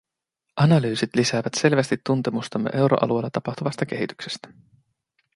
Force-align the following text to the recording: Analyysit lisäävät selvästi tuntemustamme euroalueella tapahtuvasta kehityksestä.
Analyysit 0.55 1.15
lisäävät 1.15 1.53
selvästi 1.53 1.97
tuntemustamme 2.05 2.69
euroalueella 2.73 3.29
tapahtuvasta 3.29 3.85
kehityksestä. 3.85 4.49